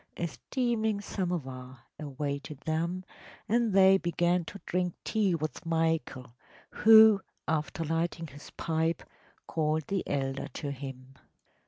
A 0.17 0.25
steaming 0.25 0.99
samovar 0.99 1.83
awaited 1.99 2.61
them, 2.61 3.05
and 3.47 3.71
they 3.71 3.99
began 3.99 4.43
to 4.45 4.59
drink 4.65 4.95
tea 5.03 5.35
with 5.35 5.63
Michael, 5.63 6.33
who, 6.71 7.21
after 7.47 7.83
lighting 7.85 8.25
his 8.25 8.49
pipe, 8.49 9.03
called 9.45 9.85
the 9.89 10.03
elder 10.07 10.47
to 10.55 10.71
him. 10.71 11.19